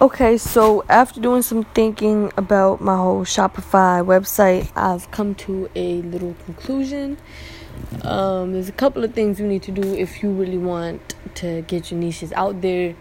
[0.00, 6.02] Okay, so after doing some thinking about my whole Shopify website, I've come to a
[6.02, 7.18] little conclusion.
[8.02, 11.62] Um, there's a couple of things you need to do if you really want to
[11.62, 12.94] get your niches out there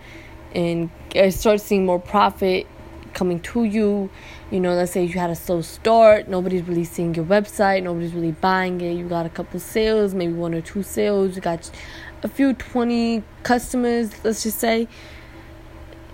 [0.56, 0.90] and
[1.30, 2.66] start seeing more profit
[3.14, 4.10] coming to you.
[4.50, 8.16] You know, let's say you had a slow start, nobody's really seeing your website, nobody's
[8.16, 8.94] really buying it.
[8.94, 11.70] You got a couple sales, maybe one or two sales, you got
[12.24, 14.88] a few 20 customers, let's just say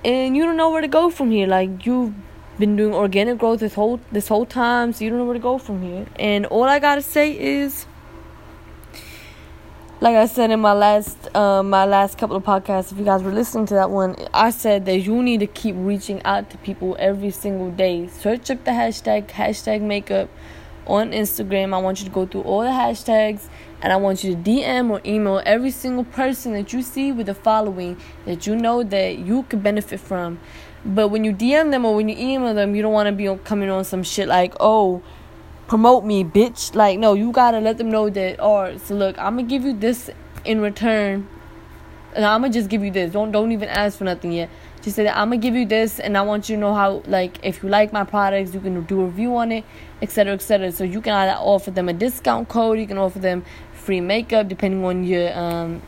[0.04, 1.48] and you don't know where to go from here.
[1.48, 2.14] Like you've
[2.60, 5.40] been doing organic growth this whole this whole time, so you don't know where to
[5.40, 6.06] go from here.
[6.18, 7.86] And all I gotta say is,
[10.02, 13.24] like I said in my last uh, my last couple of podcasts, if you guys
[13.24, 16.58] were listening to that one, I said that you need to keep reaching out to
[16.60, 18.08] people every single day.
[18.08, 20.30] Search up the hashtag hashtag makeup
[20.88, 21.74] on Instagram.
[21.74, 23.48] I want you to go through all the hashtags
[23.82, 27.28] and I want you to DM or email every single person that you see with
[27.30, 30.40] a following that you know that you could benefit from.
[30.86, 33.34] But when you DM them or when you email them, you don't want to be
[33.44, 35.02] coming on some shit like, oh,
[35.68, 36.76] promote me, bitch.
[36.76, 39.74] Like, no, you gotta let them know that, right, so look, I'm gonna give you
[39.74, 40.10] this
[40.46, 41.28] in return.
[42.16, 43.12] And I'm gonna just give you this.
[43.12, 44.50] Don't don't even ask for nothing yet.
[44.82, 47.02] Just say that I'm gonna give you this, and I want you to know how,
[47.08, 49.64] like, if you like my products, you can do a review on it,
[50.04, 50.72] etc., etc.
[50.72, 54.48] So you can either offer them a discount code, you can offer them free makeup
[54.48, 55.82] depending on your um,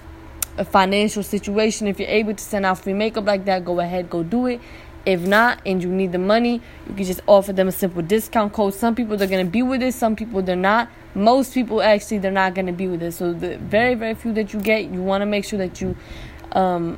[0.63, 1.85] financial situation.
[1.87, 4.61] If you're able to send out free makeup like that, go ahead, go do it.
[5.05, 8.53] If not, and you need the money, you can just offer them a simple discount
[8.53, 8.73] code.
[8.73, 10.89] Some people they're gonna be with it, some people they're not.
[11.13, 13.11] Most people actually they're not gonna be with it.
[13.11, 15.95] So the very very few that you get, you want to make sure that you
[16.53, 16.97] um,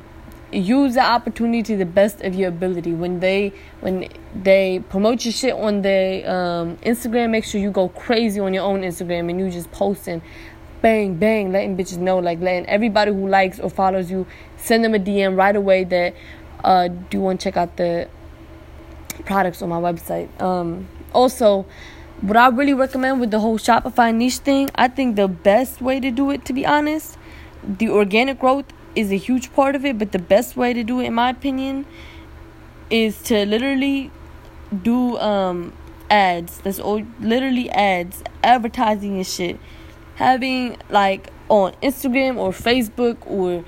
[0.52, 2.92] use the opportunity to the best of your ability.
[2.92, 7.88] When they when they promote your shit on their um, Instagram, make sure you go
[7.88, 10.22] crazy on your own Instagram and you just posting
[10.80, 14.94] bang, bang, letting bitches know, like letting everybody who likes or follows you send them
[14.94, 16.14] a DM right away that
[16.64, 18.08] uh, do want to check out the
[19.24, 20.28] products on my website.
[20.40, 21.66] Um, also,
[22.20, 26.00] what I really recommend with the whole Shopify niche thing, I think the best way
[26.00, 27.16] to do it, to be honest,
[27.62, 31.00] the organic growth is a huge part of it, but the best way to do
[31.00, 31.86] it, in my opinion,
[32.90, 34.10] is to literally
[34.82, 35.72] do um,
[36.10, 36.58] ads.
[36.58, 39.58] That's all, literally ads, advertising and shit
[40.18, 43.64] having like on Instagram or Facebook or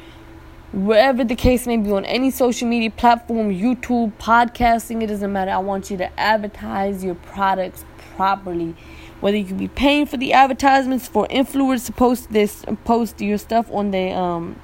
[0.73, 5.53] wherever the case may be on any social media platform, YouTube, podcasting, it doesn't matter.
[5.53, 7.85] I want you to advertise your products
[8.17, 8.75] properly.
[9.21, 13.71] Whether you be paying for the advertisements for influencers to post this post your stuff
[13.71, 14.61] on their um,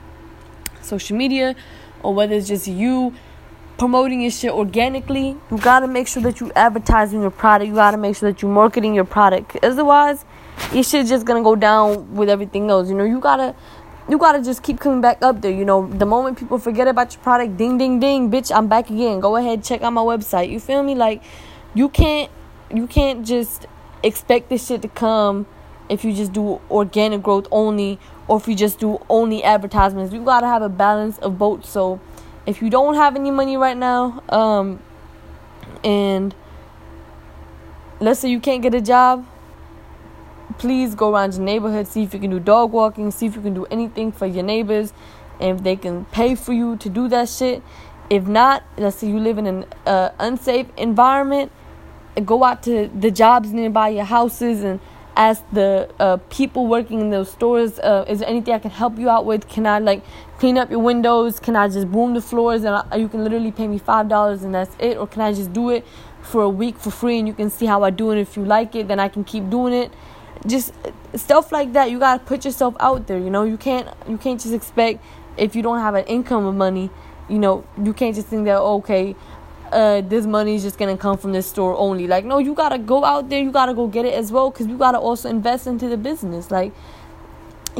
[0.87, 1.55] social media
[2.03, 3.15] or whether it's just you
[3.79, 7.69] promoting your shit organically, you gotta make sure that you advertising your product.
[7.69, 9.57] You gotta make sure that you're marketing your product.
[9.63, 10.25] Otherwise,
[10.73, 12.89] your shit's just gonna go down with everything else.
[12.89, 13.55] You know, you gotta
[14.09, 15.51] you gotta just keep coming back up there.
[15.51, 18.89] You know, the moment people forget about your product, ding ding ding, bitch, I'm back
[18.89, 19.21] again.
[19.21, 20.51] Go ahead, check out my website.
[20.51, 20.95] You feel me?
[20.95, 21.23] Like
[21.75, 22.31] you can't
[22.75, 23.67] you can't just
[24.03, 25.47] expect this shit to come
[25.89, 27.99] if you just do organic growth only
[28.29, 30.13] or if you just do only advertisements.
[30.13, 31.65] You gotta have a balance of both.
[31.65, 32.01] So
[32.45, 34.81] if you don't have any money right now, um
[35.85, 36.35] and
[38.01, 39.27] let's say you can't get a job
[40.59, 43.43] please go around your neighborhood, see if you can do dog walking, see if you
[43.43, 44.93] can do anything for your neighbors,
[45.41, 47.63] and if they can pay for you to do that shit.
[48.09, 51.51] If not, let's say you live in an uh, unsafe environment,
[52.25, 54.81] go out to the jobs nearby your houses and
[55.17, 58.99] ask the uh, people working in those stores, uh, is there anything I can help
[58.99, 59.49] you out with?
[59.49, 60.05] Can I like
[60.39, 61.41] clean up your windows?
[61.41, 64.43] Can I just broom the floors and I, you can literally pay me five dollars
[64.43, 64.97] and that's it?
[64.97, 65.87] Or can I just do it
[66.23, 68.19] for a week for free and you can see how I do it?
[68.19, 69.93] If you like it, then I can keep doing it
[70.47, 70.73] just
[71.15, 74.41] stuff like that you gotta put yourself out there you know you can't you can't
[74.41, 75.03] just expect
[75.37, 76.91] if you don't have an income of money
[77.29, 79.17] you know you can't just think that okay
[79.73, 82.79] uh, this money is just gonna come from this store only like no you gotta
[82.79, 85.67] go out there you gotta go get it as well because you gotta also invest
[85.67, 86.73] into the business like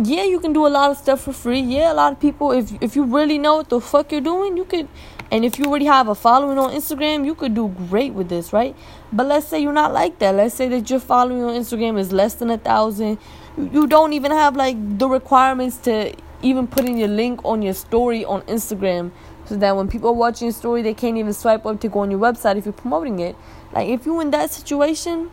[0.03, 2.53] yeah you can do a lot of stuff for free yeah a lot of people
[2.53, 4.89] if if you really know what the fuck you're doing you could
[5.31, 8.53] and if you already have a following on Instagram, you could do great with this,
[8.53, 8.77] right?
[9.13, 10.35] But let's say you're not like that.
[10.35, 13.19] Let's say that your following on Instagram is less than a thousand.
[13.57, 18.25] You don't even have like the requirements to even putting your link on your story
[18.25, 19.11] on Instagram
[19.47, 22.01] so that when people are watching your story, they can't even swipe up to go
[22.01, 23.37] on your website if you're promoting it.
[23.73, 25.31] Like if you're in that situation,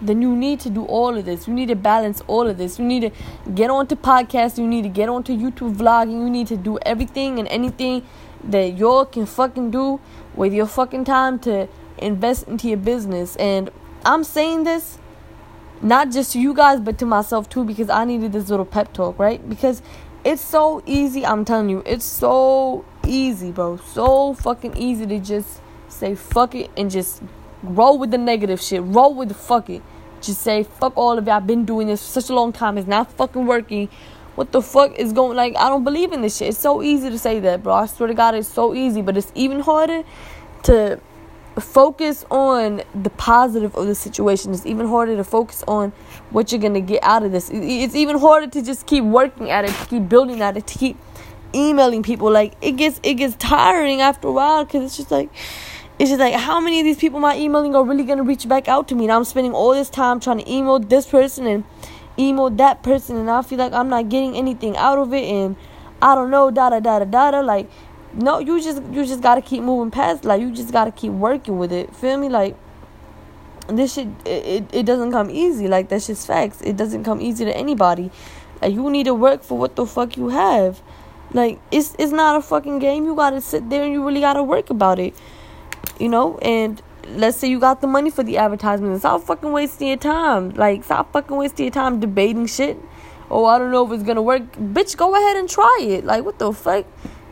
[0.00, 1.46] then you need to do all of this.
[1.46, 2.78] You need to balance all of this.
[2.78, 4.58] You need to get onto podcasts.
[4.58, 6.22] You need to get onto YouTube vlogging.
[6.22, 8.02] You need to do everything and anything
[8.44, 10.00] that y'all can fucking do
[10.34, 11.68] with your fucking time to
[11.98, 13.36] invest into your business.
[13.36, 13.70] And
[14.04, 14.98] I'm saying this
[15.82, 18.92] not just to you guys, but to myself too, because I needed this little pep
[18.92, 19.46] talk, right?
[19.48, 19.82] Because
[20.24, 21.24] it's so easy.
[21.24, 23.78] I'm telling you, it's so easy, bro.
[23.78, 27.22] So fucking easy to just say fuck it and just
[27.62, 28.82] roll with the negative shit.
[28.84, 29.82] Roll with the fuck it.
[30.20, 31.30] Just say fuck all of it.
[31.30, 32.76] I've been doing this for such a long time.
[32.76, 33.88] It's not fucking working.
[34.34, 36.48] What the fuck is going like I don't believe in this shit.
[36.48, 37.74] It's so easy to say that, bro.
[37.74, 40.02] I swear to God it's so easy, but it's even harder
[40.64, 41.00] to
[41.58, 44.52] focus on the positive of the situation.
[44.52, 45.92] It's even harder to focus on
[46.30, 47.50] what you're gonna get out of this.
[47.52, 50.78] It's even harder to just keep working at it, to keep building at it, to
[50.78, 50.96] keep
[51.54, 52.30] emailing people.
[52.30, 55.30] Like it gets it gets tiring after a while because it's just like
[55.98, 58.68] it's just like how many of these people my emailing are really gonna reach back
[58.68, 59.04] out to me?
[59.04, 61.64] And I'm spending all this time trying to email this person and
[62.18, 65.24] email that person, and I feel like I'm not getting anything out of it.
[65.24, 65.56] And
[66.00, 67.40] I don't know, da da da da da.
[67.40, 67.68] Like
[68.12, 70.24] no, you just you just gotta keep moving past.
[70.24, 71.94] Like you just gotta keep working with it.
[71.94, 72.28] Feel me?
[72.28, 72.56] Like
[73.68, 75.68] this shit, it, it, it doesn't come easy.
[75.68, 76.60] Like that's just facts.
[76.62, 78.10] It doesn't come easy to anybody.
[78.60, 80.82] Like you need to work for what the fuck you have.
[81.32, 83.04] Like it's it's not a fucking game.
[83.04, 85.14] You gotta sit there and you really gotta work about it.
[85.98, 88.98] You know, and let's say you got the money for the advertisement.
[88.98, 90.50] Stop fucking wasting your time.
[90.50, 92.76] Like stop fucking wasting your time debating shit.
[93.30, 94.52] Oh, I don't know if it's gonna work.
[94.54, 96.04] Bitch, go ahead and try it.
[96.04, 96.86] Like what the fuck?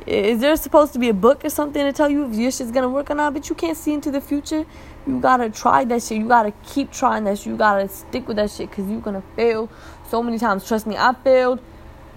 [0.08, 2.70] Is there supposed to be a book or something to tell you if your shit's
[2.70, 3.34] gonna work or not?
[3.34, 4.64] But you can't see into the future.
[5.06, 6.16] You gotta try that shit.
[6.16, 7.48] You gotta keep trying that shit.
[7.48, 9.68] You gotta stick with that shit because you're gonna fail
[10.08, 10.66] so many times.
[10.66, 11.60] Trust me, I failed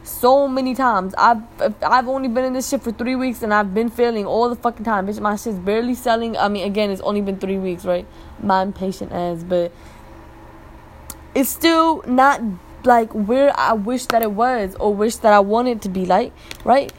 [0.04, 1.14] so many times.
[1.18, 1.42] I've
[1.82, 4.56] I've only been in this shit for three weeks and I've been failing all the
[4.56, 5.08] fucking time.
[5.08, 6.38] Bitch, my shit's barely selling.
[6.38, 8.08] I mean, again, it's only been three weeks, right?
[8.42, 9.74] My impatient ass, but
[11.36, 12.42] it's still not
[12.86, 16.32] like where I wish that it was or wish that I wanted to be like,
[16.64, 16.94] right?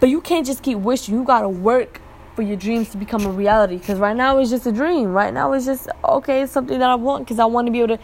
[0.00, 1.14] But you can't just keep wishing.
[1.14, 2.00] You gotta work
[2.36, 3.78] for your dreams to become a reality.
[3.78, 5.12] Because right now it's just a dream.
[5.12, 6.42] Right now it's just okay.
[6.42, 8.02] It's something that I want because I want to be able to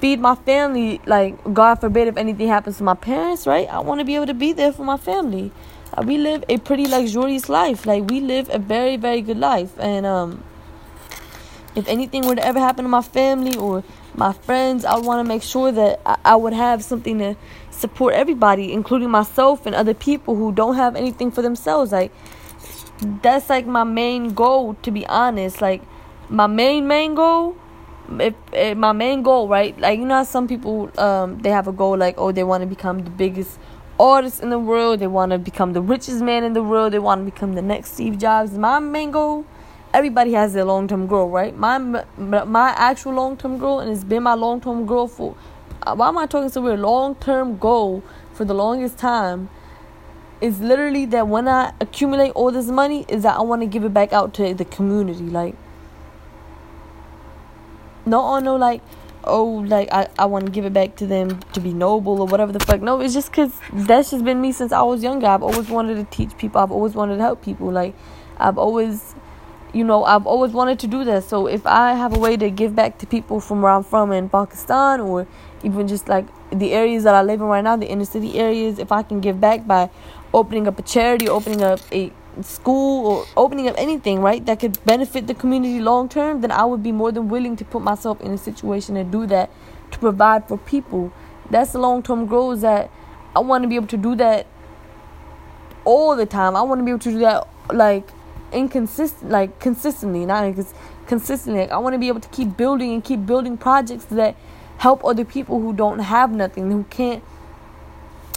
[0.00, 1.00] feed my family.
[1.06, 3.68] Like God forbid if anything happens to my parents, right?
[3.68, 5.52] I want to be able to be there for my family.
[5.94, 7.86] Uh, we live a pretty luxurious life.
[7.86, 9.78] Like we live a very very good life.
[9.78, 10.42] And um,
[11.76, 13.84] if anything were to ever happen to my family or
[14.16, 17.36] my friends, I want to make sure that I, would have something to
[17.70, 21.92] support everybody, including myself and other people who don't have anything for themselves.
[21.92, 22.12] Like
[23.22, 25.60] that's like my main goal, to be honest.
[25.60, 25.82] Like
[26.30, 27.56] my main main goal,
[28.18, 29.78] if, if my main goal, right?
[29.78, 32.66] Like you know, some people um they have a goal like oh they want to
[32.66, 33.58] become the biggest
[34.00, 36.98] artist in the world, they want to become the richest man in the world, they
[36.98, 38.52] want to become the next Steve Jobs.
[38.56, 39.44] My main goal.
[39.96, 41.56] Everybody has their long term goal, right?
[41.56, 45.34] My my actual long term goal, and it's been my long term goal for
[45.86, 46.80] uh, why am I talking so weird?
[46.80, 48.02] Long term goal
[48.34, 49.48] for the longest time
[50.42, 53.84] is literally that when I accumulate all this money, is that I want to give
[53.84, 55.24] it back out to the community.
[55.24, 55.54] Like,
[58.04, 58.82] no, oh no, like,
[59.24, 62.26] oh, like I, I want to give it back to them to be noble or
[62.26, 62.82] whatever the fuck.
[62.82, 65.26] No, it's just because that's just been me since I was younger.
[65.26, 66.60] I've always wanted to teach people.
[66.60, 67.70] I've always wanted to help people.
[67.72, 67.94] Like,
[68.38, 69.14] I've always
[69.72, 71.24] you know, I've always wanted to do that.
[71.24, 74.12] So if I have a way to give back to people from where I'm from
[74.12, 75.26] in Pakistan or
[75.62, 78.78] even just like the areas that I live in right now, the inner city areas,
[78.78, 79.90] if I can give back by
[80.32, 84.82] opening up a charity, opening up a school, or opening up anything, right, that could
[84.84, 88.20] benefit the community long term, then I would be more than willing to put myself
[88.20, 89.50] in a situation to do that
[89.90, 91.12] to provide for people.
[91.50, 92.90] That's the long term goals that
[93.34, 94.46] I want to be able to do that
[95.84, 96.56] all the time.
[96.56, 98.08] I want to be able to do that like
[98.52, 100.74] inconsistent, like consistently, not incons-
[101.06, 101.62] consistently.
[101.62, 104.36] Like, I want to be able to keep building and keep building projects that
[104.78, 107.22] help other people who don't have nothing, who can't,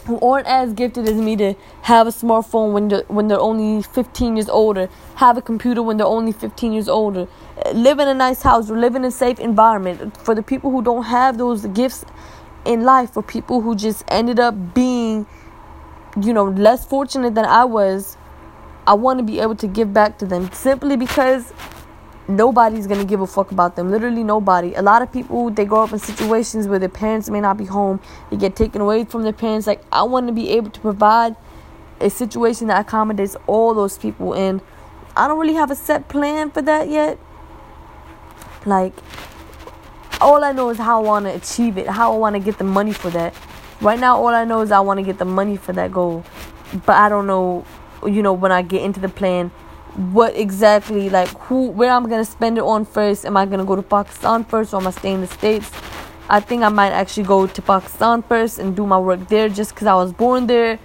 [0.06, 3.82] who aren't as gifted as me to have a smartphone when they're, when they're only
[3.82, 7.28] 15 years older, have a computer when they're only 15 years older,
[7.64, 10.16] uh, live in a nice house, or live in a safe environment.
[10.16, 12.04] For the people who don't have those gifts
[12.64, 15.26] in life, for people who just ended up being,
[16.20, 18.16] you know, less fortunate than I was,
[18.90, 21.52] I want to be able to give back to them simply because
[22.26, 23.88] nobody's gonna give a fuck about them.
[23.88, 24.74] Literally nobody.
[24.74, 27.66] A lot of people they grow up in situations where their parents may not be
[27.66, 28.00] home.
[28.30, 29.68] They get taken away from their parents.
[29.68, 31.36] Like I want to be able to provide
[32.00, 34.60] a situation that accommodates all those people, and
[35.16, 37.16] I don't really have a set plan for that yet.
[38.66, 38.92] Like
[40.20, 42.58] all I know is how I want to achieve it, how I want to get
[42.58, 43.34] the money for that.
[43.80, 46.24] Right now, all I know is I want to get the money for that goal,
[46.84, 47.64] but I don't know.
[48.04, 49.50] You know, when I get into the plan,
[50.12, 53.24] what exactly like who where I'm gonna spend it on first.
[53.26, 55.70] Am I gonna go to Pakistan first or am I staying in the States?
[56.28, 59.74] I think I might actually go to Pakistan first and do my work there just
[59.74, 60.78] because I was born there.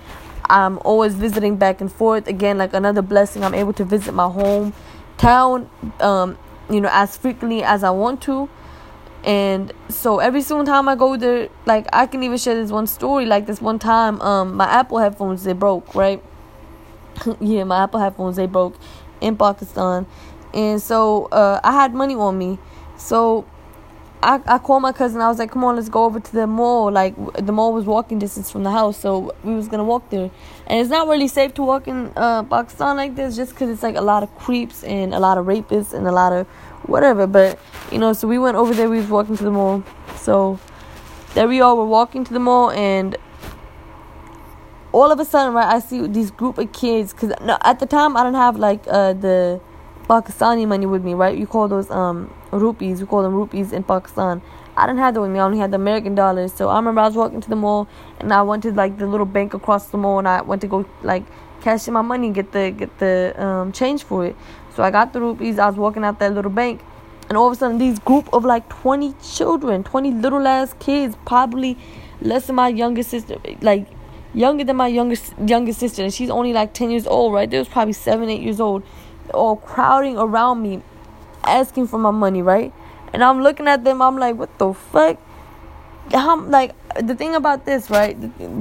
[0.50, 2.27] I'm always visiting back and forth.
[2.27, 5.67] Again, like another blessing, I'm able to visit my hometown,
[6.01, 6.38] um,
[6.69, 8.50] you know, as frequently as I want to.
[9.24, 12.88] And so every single time I go there, like I can even share this one
[12.88, 13.25] story.
[13.25, 16.24] Like this one time, um, my Apple headphones they broke, right?
[17.39, 18.75] yeah, my Apple headphones they broke
[19.22, 20.05] in Pakistan,
[20.53, 22.57] and so uh, I had money on me.
[22.98, 23.45] So
[24.25, 25.22] I, I called my cousin.
[25.22, 27.86] I was like, "Come on, let's go over to the mall." Like the mall was
[27.86, 30.31] walking distance from the house, so we was gonna walk there.
[30.67, 33.84] And it's not really safe to walk in uh, Pakistan like this, just because it's
[33.84, 36.48] like a lot of creeps and a lot of rapists and a lot of
[36.88, 37.27] whatever.
[37.27, 37.60] But
[37.91, 38.89] you know, so we went over there.
[38.89, 39.84] We was walking to the mall.
[40.15, 40.60] So
[41.36, 43.15] there we all were walking to the mall, and
[44.95, 47.11] all of a sudden, right, I see these group of kids.
[47.11, 49.59] Cause no, at the time, I don't have like uh, the
[50.09, 51.37] Pakistani money with me, right?
[51.37, 53.01] You call those um rupees.
[53.01, 54.41] We call them rupees in Pakistan.
[54.77, 55.39] I didn't have that with me.
[55.39, 56.53] I only had the American dollars.
[56.53, 59.05] So I remember I was walking to the mall and I went to like the
[59.05, 61.23] little bank across the mall and I went to go like
[61.59, 64.35] cash in my money and get the get the um, change for it.
[64.75, 65.59] So I got the rupees.
[65.59, 66.81] I was walking out that little bank
[67.27, 71.17] and all of a sudden these group of like 20 children, 20 little ass kids,
[71.25, 71.77] probably
[72.21, 73.87] less than my youngest sister, like
[74.35, 77.49] younger than my youngest youngest sister, and she's only like 10 years old, right?
[77.49, 78.83] There was probably seven, eight years old,
[79.33, 80.83] all crowding around me
[81.43, 82.73] asking for my money, right?
[83.13, 85.17] And I'm looking at them, I'm like, what the fuck?
[86.11, 88.15] How, like, the thing about this, right?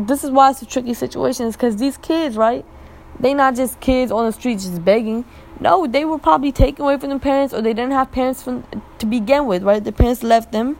[0.06, 2.64] This is why it's a tricky situation, is because these kids, right?
[3.18, 5.24] They not just kids on the street just begging.
[5.60, 8.64] No, they were probably taken away from their parents or they didn't have parents from,
[8.98, 9.82] to begin with, right?
[9.82, 10.76] Their parents left them.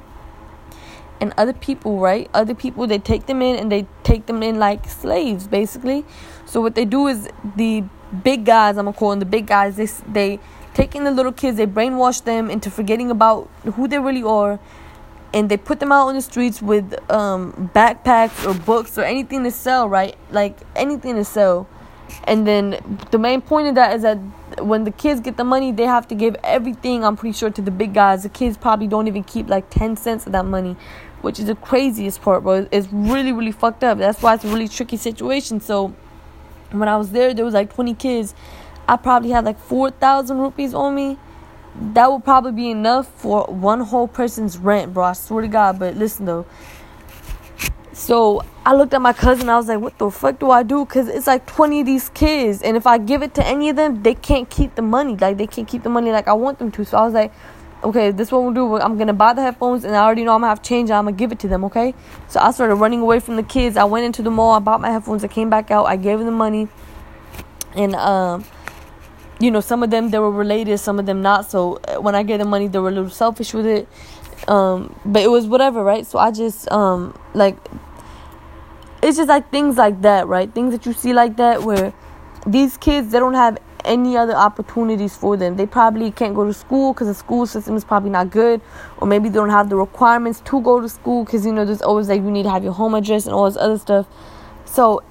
[1.20, 2.28] And other people, right?
[2.34, 6.04] Other people, they take them in and they take them in like slaves, basically.
[6.44, 7.84] So what they do is the
[8.22, 10.40] big guys, I'm gonna call them the big guys, they, they
[10.74, 14.58] taking the little kids, they brainwash them into forgetting about who they really are,
[15.32, 19.44] and they put them out on the streets with um, backpacks or books or anything
[19.44, 20.16] to sell, right?
[20.30, 21.66] Like anything to sell.
[22.24, 24.18] And then the main point of that is that
[24.60, 27.62] when the kids get the money, they have to give everything, I'm pretty sure, to
[27.62, 28.22] the big guys.
[28.22, 30.76] The kids probably don't even keep like 10 cents of that money,
[31.22, 32.66] which is the craziest part, bro.
[32.70, 33.98] It's really, really fucked up.
[33.98, 35.60] That's why it's a really tricky situation.
[35.60, 35.94] So
[36.70, 38.34] when I was there, there was like 20 kids
[38.86, 41.18] I probably had like 4,000 rupees on me.
[41.94, 45.04] That would probably be enough for one whole person's rent, bro.
[45.04, 45.78] I swear to God.
[45.78, 46.46] But listen though.
[47.94, 49.48] So I looked at my cousin.
[49.48, 50.84] I was like, what the fuck do I do?
[50.84, 52.60] Because it's like 20 of these kids.
[52.60, 55.16] And if I give it to any of them, they can't keep the money.
[55.16, 56.84] Like, they can't keep the money like I want them to.
[56.84, 57.32] So I was like,
[57.84, 58.76] okay, this what we'll do.
[58.80, 59.84] I'm to buy the headphones.
[59.84, 60.90] And I already know I'm to have change.
[60.90, 61.94] I'm to give it to them, okay?
[62.28, 63.76] So I started running away from the kids.
[63.76, 64.52] I went into the mall.
[64.52, 65.22] I bought my headphones.
[65.22, 65.84] I came back out.
[65.84, 66.68] I gave them the money.
[67.76, 68.44] And, um
[69.40, 71.50] you know, some of them they were related, some of them not.
[71.50, 73.88] So uh, when I gave them money, they were a little selfish with it.
[74.48, 76.06] Um, but it was whatever, right?
[76.06, 77.56] So I just um like
[79.02, 80.52] it's just like things like that, right?
[80.52, 81.92] Things that you see like that where
[82.46, 85.56] these kids they don't have any other opportunities for them.
[85.56, 88.60] They probably can't go to school because the school system is probably not good,
[88.98, 91.82] or maybe they don't have the requirements to go to school because you know there's
[91.82, 94.06] always like you need to have your home address and all this other stuff.
[94.64, 95.02] So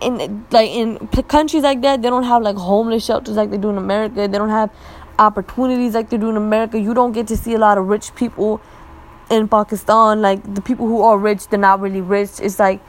[0.00, 3.70] in like in countries like that, they don't have like homeless shelters like they do
[3.70, 4.14] in America.
[4.28, 4.70] They don't have
[5.18, 6.78] opportunities like they do in America.
[6.78, 8.60] You don't get to see a lot of rich people
[9.32, 10.22] in Pakistan.
[10.22, 12.38] Like the people who are rich, they're not really rich.
[12.40, 12.80] It's like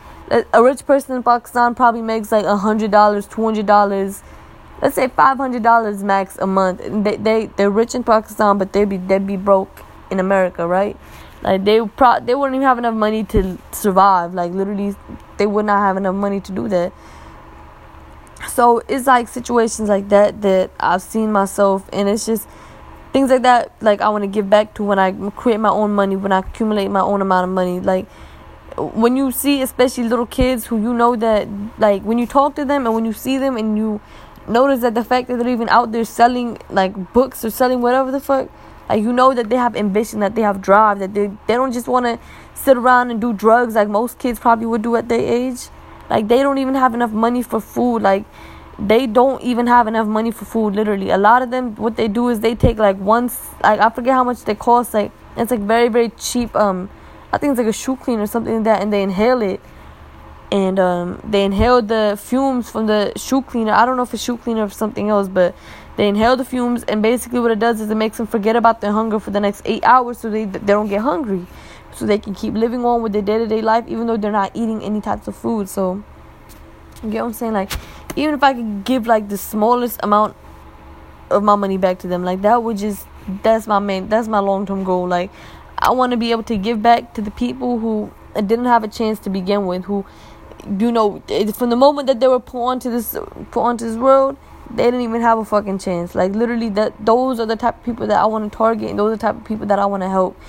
[0.52, 4.22] a rich person in Pakistan probably makes like a hundred dollars, two hundred dollars,
[4.82, 6.82] let's say five hundred dollars max a month.
[7.04, 9.82] They they they're rich in Pakistan, but they'd be they'd be broke
[10.12, 10.98] in America, right?
[11.42, 14.34] Like they pro they wouldn't even have enough money to survive.
[14.34, 14.96] Like literally,
[15.38, 16.94] they would not have enough money to do that.
[18.50, 22.48] So it's like situations like that that I've seen myself, and it's just
[23.14, 23.72] things like that.
[23.82, 26.40] Like I want to give back to when I create my own money, when I
[26.40, 27.80] accumulate my own amount of money.
[27.80, 28.08] Like
[28.78, 32.66] when you see, especially little kids who you know that, like when you talk to
[32.66, 34.02] them and when you see them and you
[34.48, 38.12] notice that the fact that they're even out there selling like books or selling whatever
[38.12, 38.50] the fuck
[38.90, 41.72] like you know that they have ambition, that they have drive, that they they don't
[41.72, 42.20] just want to
[42.54, 45.70] sit around and do drugs like most kids probably would do at their age.
[46.10, 48.02] Like they don't even have enough money for food.
[48.02, 48.26] Like
[48.80, 50.76] they don't even have enough money for food.
[50.76, 53.90] Literally, a lot of them what they do is they take like once like I
[53.90, 54.94] forget how much they cost.
[54.94, 56.56] Like it's like very very cheap.
[56.56, 56.90] Um,
[57.32, 59.62] I think it's like a shoe cleaner or something like that, and they inhale it.
[60.52, 63.72] And um, they inhale the fumes from the shoe cleaner.
[63.72, 65.56] I don't know if it's shoe cleaner or something else, but
[65.96, 68.82] they inhale the fumes, and basically what it does is it makes them forget about
[68.82, 71.46] their hunger for the next eight hours, so they they don't get hungry,
[71.94, 74.32] so they can keep living on with their day to day life, even though they're
[74.32, 75.70] not eating any types of food.
[75.70, 76.04] So,
[77.04, 77.54] you get what I'm saying?
[77.54, 77.72] Like,
[78.16, 80.36] even if I could give like the smallest amount
[81.30, 83.08] of my money back to them, like that would just
[83.42, 85.08] that's my main that's my long term goal.
[85.08, 85.32] Like,
[85.78, 88.88] I want to be able to give back to the people who didn't have a
[88.88, 90.06] chance to begin with, who
[90.80, 91.22] you know
[91.56, 93.18] from the moment that they were put onto this
[93.52, 94.38] put onto this world
[94.76, 96.16] they didn't even have a fucking chance.
[96.16, 99.00] Like literally, that those are the type of people that I want to target, and
[99.00, 100.40] those are the type of people that I want to help.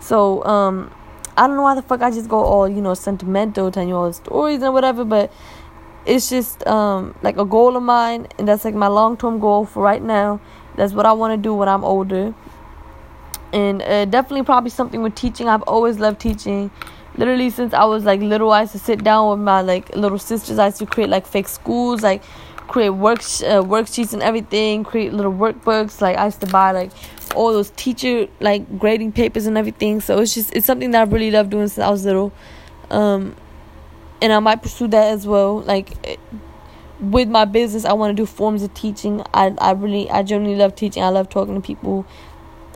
[0.00, 0.92] So um,
[1.36, 3.96] I don't know why the fuck I just go all you know sentimental, telling you
[3.96, 5.32] all the stories and whatever, but
[6.06, 9.82] it's just um like a goal of mine and that's like my long-term goal for
[9.82, 10.40] right now.
[10.76, 12.34] That's what i want to do when i'm older.
[13.52, 15.48] And uh, definitely probably something with teaching.
[15.48, 16.70] I've always loved teaching.
[17.16, 20.18] Literally since i was like little i used to sit down with my like little
[20.18, 20.58] sisters.
[20.58, 22.22] I used to create like fake schools like
[22.68, 26.00] create works uh, worksheets and everything create little workbooks.
[26.00, 26.92] Like i used to buy like
[27.34, 30.00] all those teacher like grading papers and everything.
[30.00, 32.32] So it's just it's something that i really love doing since i was little.
[32.90, 33.36] Um
[34.22, 35.60] and I might pursue that as well.
[35.60, 36.18] Like
[37.00, 39.22] with my business, I want to do forms of teaching.
[39.32, 41.02] I I really I generally love teaching.
[41.02, 42.06] I love talking to people,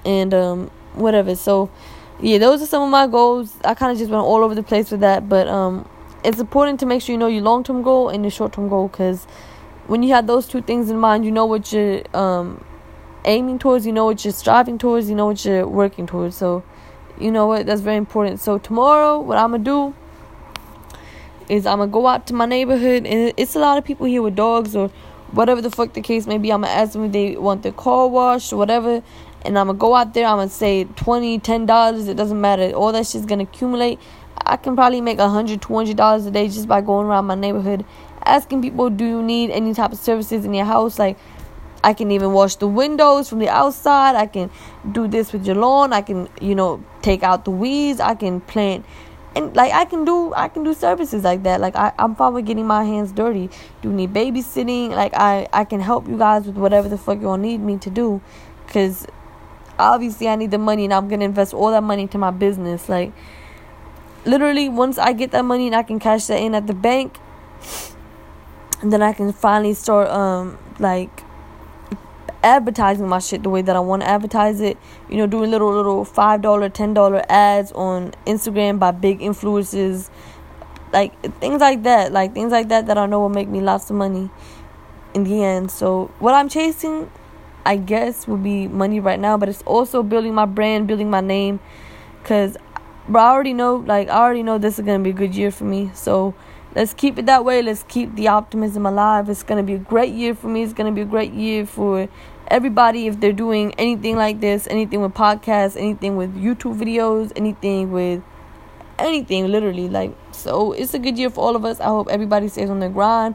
[0.04, 1.34] and um whatever.
[1.34, 1.70] So
[2.20, 3.54] yeah, those are some of my goals.
[3.64, 5.88] I kind of just went all over the place with that, but um
[6.24, 8.68] it's important to make sure you know your long term goal and your short term
[8.68, 9.26] goal because
[9.86, 12.64] when you have those two things in mind, you know what you're um
[13.26, 16.36] aiming towards, you know what you're striving towards, you know what you're working towards.
[16.36, 16.62] So
[17.18, 18.40] you know what that's very important.
[18.40, 19.94] So tomorrow, what I'm gonna do
[21.48, 24.22] is I'm gonna go out to my neighborhood and it's a lot of people here
[24.22, 24.88] with dogs or
[25.32, 26.52] whatever the fuck the case may be.
[26.52, 29.02] I'm gonna ask them if they want their car washed or whatever,
[29.44, 30.26] and I'm gonna go out there.
[30.26, 32.08] I'm gonna say 20 10 dollars.
[32.08, 32.70] It doesn't matter.
[32.72, 33.98] All that shit's gonna accumulate.
[34.46, 37.26] I can probably make a hundred, two hundred dollars a day just by going around
[37.26, 37.84] my neighborhood,
[38.24, 41.16] asking people, "Do you need any type of services in your house?" Like,
[41.82, 44.16] I can even wash the windows from the outside.
[44.16, 44.50] I can
[44.90, 45.92] do this with your lawn.
[45.92, 48.00] I can, you know, take out the weeds.
[48.00, 48.84] I can plant
[49.36, 51.60] and like I can do I can do services like that.
[51.60, 53.50] Like I, I'm fine with getting my hands dirty.
[53.82, 54.90] Do need babysitting?
[54.90, 57.90] Like I I can help you guys with whatever the fuck y'all need me to
[57.90, 58.20] do,
[58.68, 59.06] cause
[59.78, 62.88] obviously I need the money and I'm gonna invest all that money into my business.
[62.88, 63.12] Like
[64.24, 67.18] literally once I get that money and I can cash that in at the bank,
[68.82, 71.24] then I can finally start um like
[72.44, 74.76] advertising my shit the way that I want to advertise it.
[75.08, 80.10] You know, doing little little five dollar, ten dollar ads on Instagram by big influencers,
[80.92, 82.12] like things like that.
[82.12, 84.30] Like things like that that I know will make me lots of money
[85.14, 85.70] in the end.
[85.70, 87.10] So what I'm chasing,
[87.64, 89.38] I guess, would be money right now.
[89.38, 91.60] But it's also building my brand, building my name,
[92.25, 92.56] cause,
[93.08, 93.76] I already know.
[93.76, 95.90] Like I already know this is gonna be a good year for me.
[95.95, 96.34] So
[96.75, 97.62] let's keep it that way.
[97.62, 99.28] Let's keep the optimism alive.
[99.28, 100.62] It's gonna be a great year for me.
[100.62, 102.08] It's gonna be a great year for
[102.54, 107.90] everybody if they're doing anything like this, anything with podcasts, anything with YouTube videos, anything
[107.90, 108.23] with
[108.97, 111.80] anything literally like so it's a good year for all of us.
[111.80, 113.34] I hope everybody stays on their grind.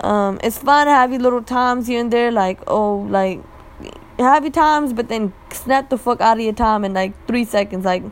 [0.00, 3.42] Um, it's fun to have your little times here and there, like oh, like
[4.18, 7.44] have your times, but then snap the fuck out of your time in like three
[7.44, 7.84] seconds.
[7.84, 8.04] Like,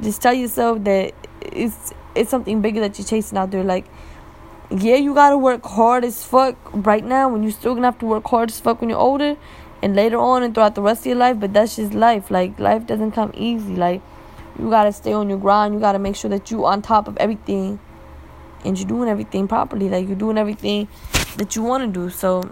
[0.00, 3.62] just tell yourself that it's it's something bigger that you're chasing out there.
[3.62, 3.84] Like,
[4.70, 7.28] yeah, you gotta work hard as fuck right now.
[7.28, 9.36] When you're still gonna have to work hard as fuck when you're older
[9.82, 12.30] and later on and throughout the rest of your life, but that's just life.
[12.30, 13.74] Like life doesn't come easy.
[13.74, 14.00] Like
[14.58, 15.74] you gotta stay on your grind.
[15.74, 17.80] You gotta make sure that you on top of everything
[18.64, 19.88] and you're doing everything properly.
[19.88, 20.88] Like you're doing everything
[21.36, 22.10] that you wanna do.
[22.10, 22.48] So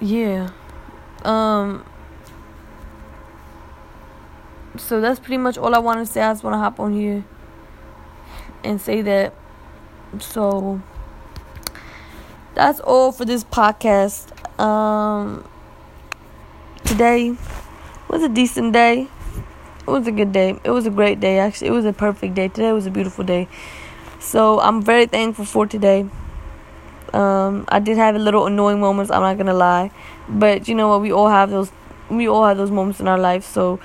[0.00, 0.50] yeah.
[1.24, 1.84] Um
[4.76, 6.22] so that's pretty much all I want to say.
[6.22, 7.24] I just want to hop on here
[8.64, 9.34] and say that.
[10.18, 10.80] So
[12.54, 14.39] that's all for this podcast.
[14.60, 15.48] Um,
[16.84, 17.34] today
[18.08, 19.08] was a decent day.
[19.80, 20.60] It was a good day.
[20.62, 21.38] It was a great day.
[21.38, 22.48] Actually, it was a perfect day.
[22.48, 23.48] Today was a beautiful day.
[24.18, 26.06] So I'm very thankful for today.
[27.14, 29.10] Um, I did have a little annoying moments.
[29.10, 29.90] I'm not gonna lie,
[30.28, 31.00] but you know what?
[31.00, 31.72] We all have those.
[32.10, 33.44] We all have those moments in our life.
[33.44, 33.80] So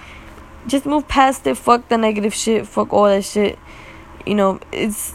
[0.68, 1.56] just move past it.
[1.56, 2.68] Fuck the negative shit.
[2.68, 3.58] Fuck all that shit.
[4.26, 5.14] You know, it's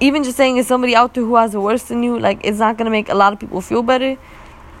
[0.00, 2.58] even just saying it's somebody out there who has it worse than you, like it's
[2.58, 4.16] not gonna make a lot of people feel better.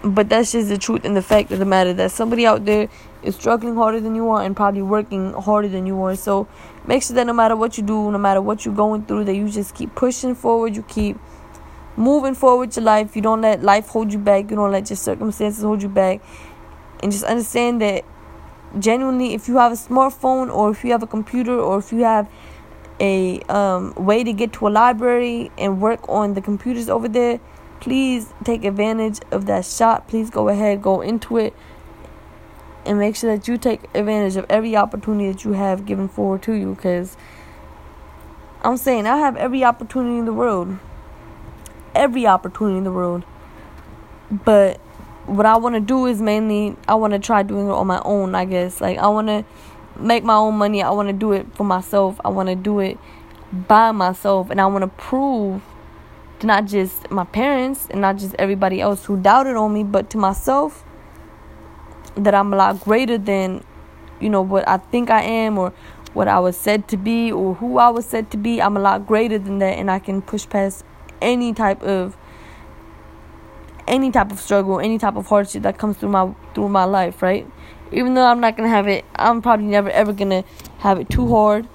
[0.02, 2.88] But that's just the truth and the fact of the matter that somebody out there
[3.24, 6.14] is struggling harder than you are and probably working harder than you are.
[6.14, 6.46] So
[6.86, 9.34] make sure that no matter what you do, no matter what you're going through, that
[9.34, 11.18] you just keep pushing forward, you keep
[11.96, 13.16] moving forward your life.
[13.16, 16.20] You don't let life hold you back, you don't let your circumstances hold you back.
[17.02, 18.04] And just understand that
[18.78, 22.04] genuinely if you have a smartphone or if you have a computer or if you
[22.04, 22.28] have
[23.00, 27.40] a um, way to get to a library and work on the computers over there,
[27.80, 30.08] please take advantage of that shot.
[30.08, 31.54] Please go ahead, go into it,
[32.84, 36.42] and make sure that you take advantage of every opportunity that you have given forward
[36.42, 36.74] to you.
[36.74, 37.16] Because
[38.62, 40.78] I'm saying I have every opportunity in the world,
[41.94, 43.24] every opportunity in the world,
[44.30, 44.80] but
[45.26, 48.00] what I want to do is mainly I want to try doing it on my
[48.04, 48.34] own.
[48.34, 49.44] I guess like I want to
[49.98, 50.82] make my own money.
[50.82, 52.20] I want to do it for myself.
[52.24, 52.98] I want to do it
[53.52, 54.50] by myself.
[54.50, 55.62] And I want to prove
[56.40, 60.10] to not just my parents and not just everybody else who doubted on me, but
[60.10, 60.84] to myself
[62.14, 63.64] that I'm a lot greater than,
[64.20, 65.72] you know, what I think I am or
[66.14, 68.60] what I was said to be or who I was said to be.
[68.60, 70.84] I'm a lot greater than that and I can push past
[71.20, 72.16] any type of
[73.86, 77.22] any type of struggle, any type of hardship that comes through my through my life,
[77.22, 77.46] right?
[77.92, 80.44] Even though I'm not gonna have it, I'm probably never ever gonna
[80.78, 81.66] have it too hard,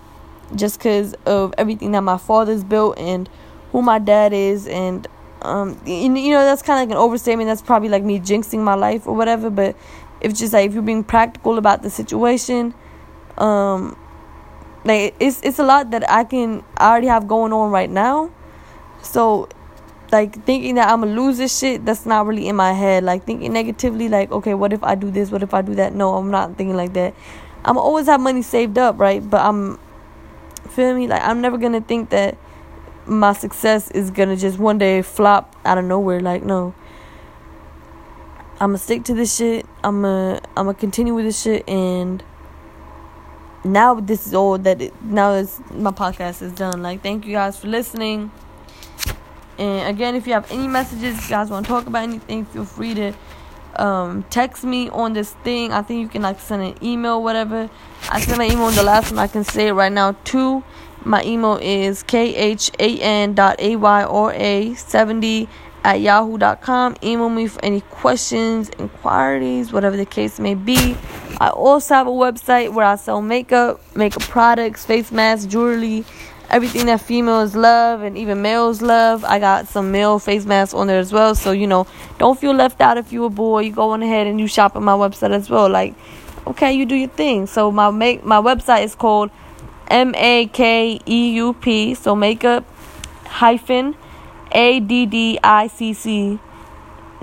[0.55, 3.29] just because of everything that my father's built and
[3.71, 5.07] who my dad is, and
[5.41, 7.47] um, you know that's kind of like an overstatement.
[7.47, 9.49] That's probably like me jinxing my life or whatever.
[9.49, 9.75] But
[10.21, 12.73] if just like if you're being practical about the situation,
[13.37, 13.97] um,
[14.85, 18.29] like it's it's a lot that I can I already have going on right now,
[19.01, 19.49] so
[20.13, 23.03] like thinking that I'm gonna lose this shit, that's not really in my head.
[23.03, 25.31] Like thinking negatively, like, okay, what if I do this?
[25.31, 25.93] What if I do that?
[25.95, 27.15] No, I'm not thinking like that.
[27.65, 29.27] I'm always have money saved up, right?
[29.27, 29.79] But I'm
[30.69, 31.07] feel me?
[31.07, 32.37] Like I'm never gonna think that
[33.07, 36.19] my success is gonna just one day flop out of nowhere.
[36.19, 36.75] Like, no.
[38.59, 39.65] I'm gonna stick to this shit.
[39.83, 42.23] I'm gonna I'm gonna continue with this shit and
[43.63, 46.83] now this is all that it, now is my podcast is done.
[46.83, 48.29] Like thank you guys for listening.
[49.57, 52.45] And again, if you have any messages, if you guys want to talk about anything,
[52.45, 53.13] feel free to
[53.75, 55.71] um, text me on this thing.
[55.71, 57.69] I think you can like send an email, whatever.
[58.09, 59.19] I sent my email the last one.
[59.19, 60.63] I can say it right now too.
[61.05, 65.49] My email is khan dot ayra 70
[65.83, 66.95] at yahoo.com.
[67.03, 70.95] Email me for any questions, inquiries, whatever the case may be.
[71.39, 76.05] I also have a website where I sell makeup, makeup products, face masks, jewelry,
[76.53, 79.25] everything that females love and even males love.
[79.25, 81.33] I got some male face masks on there as well.
[81.33, 81.87] So, you know,
[82.19, 83.61] don't feel left out if you're a boy.
[83.61, 85.67] You go on ahead and you shop at my website as well.
[85.67, 85.95] Like,
[86.45, 87.47] okay, you do your thing.
[87.47, 89.31] So my make my website is called
[89.87, 91.95] M A K E U P.
[91.95, 92.65] So makeup
[93.25, 93.95] hyphen
[94.51, 96.39] A D D I C C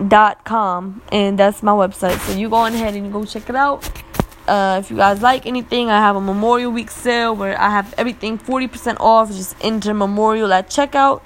[0.08, 2.18] dot com and that's my website.
[2.26, 3.99] So you go on ahead and you go check it out.
[4.50, 7.94] Uh, if you guys like anything, I have a Memorial Week sale where I have
[7.96, 9.28] everything 40% off.
[9.28, 11.22] Just enter Memorial at checkout.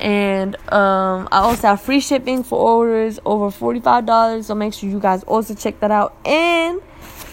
[0.00, 4.44] And um, I also have free shipping for orders over $45.
[4.44, 6.16] So make sure you guys also check that out.
[6.24, 6.80] And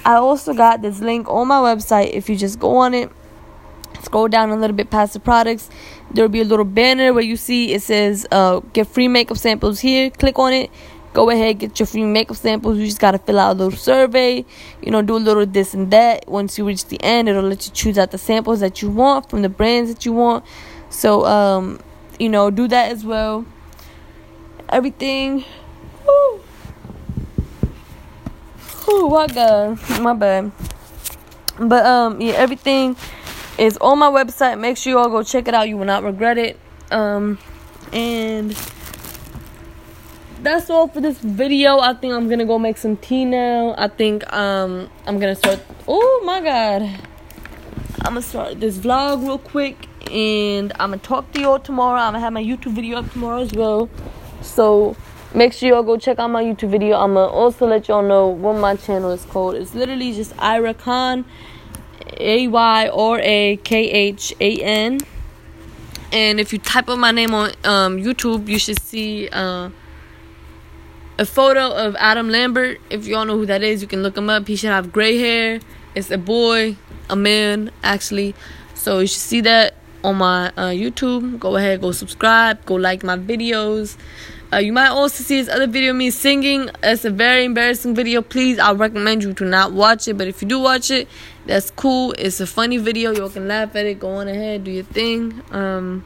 [0.03, 2.11] I also got this link on my website.
[2.11, 3.09] If you just go on it,
[4.01, 5.69] scroll down a little bit past the products,
[6.11, 9.79] there'll be a little banner where you see it says uh, get free makeup samples
[9.79, 10.09] here.
[10.09, 10.69] Click on it
[11.13, 12.77] Go ahead, get your free makeup samples.
[12.77, 14.45] You just gotta fill out a little survey,
[14.81, 16.27] you know, do a little this and that.
[16.27, 19.29] Once you reach the end, it'll let you choose out the samples that you want
[19.29, 20.45] from the brands that you want.
[20.89, 21.79] So, um,
[22.19, 23.45] you know, do that as well.
[24.69, 25.43] Everything.
[28.89, 30.51] Oh my god, my bad.
[31.59, 32.95] But um, yeah, everything
[33.57, 34.59] is on my website.
[34.59, 35.67] Make sure you all go check it out.
[35.67, 36.59] You will not regret it.
[36.91, 37.39] Um,
[37.91, 38.55] and
[40.47, 41.79] that's all for this video.
[41.79, 43.75] I think I'm gonna go make some tea now.
[43.77, 45.59] I think um I'm gonna start.
[45.87, 46.83] Oh my god,
[48.03, 51.99] I'm gonna start this vlog real quick, and I'm gonna talk to y'all tomorrow.
[51.99, 53.89] I'm gonna have my YouTube video up tomorrow as well.
[54.41, 54.95] So
[55.33, 56.97] make sure y'all go check out my YouTube video.
[56.97, 59.55] I'm gonna also let y'all know what my channel is called.
[59.55, 61.25] It's literally just Ayra Khan,
[62.21, 64.99] A Y R A K H A N.
[66.13, 69.27] And if you type up my name on um, YouTube, you should see.
[69.27, 69.71] Uh,
[71.17, 72.79] a photo of Adam Lambert.
[72.89, 74.47] If y'all know who that is, you can look him up.
[74.47, 75.59] He should have gray hair.
[75.95, 76.77] It's a boy,
[77.09, 78.35] a man, actually.
[78.75, 81.39] So you should see that on my uh, YouTube.
[81.39, 83.97] Go ahead, go subscribe, go like my videos.
[84.53, 86.69] Uh, you might also see this other video me singing.
[86.81, 88.21] It's a very embarrassing video.
[88.21, 90.17] Please, I recommend you to not watch it.
[90.17, 91.09] But if you do watch it,
[91.45, 92.13] that's cool.
[92.13, 93.11] It's a funny video.
[93.11, 93.99] Y'all can laugh at it.
[93.99, 95.43] Go on ahead, do your thing.
[95.51, 96.05] Um,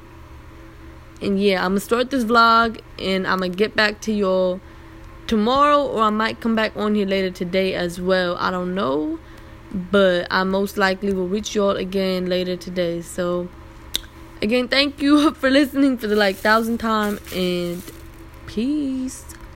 [1.22, 4.60] and yeah, I'm gonna start this vlog, and I'm gonna get back to y'all
[5.32, 8.36] tomorrow or I might come back on here later today as well.
[8.38, 9.18] I don't know.
[9.74, 13.02] But I most likely will reach y'all again later today.
[13.02, 13.48] So
[14.42, 17.82] again, thank you for listening for the like thousand time and
[18.46, 19.31] peace.